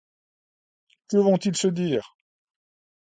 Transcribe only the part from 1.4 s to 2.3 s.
se dire?